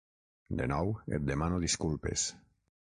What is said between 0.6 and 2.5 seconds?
De nou, et demano disculpes.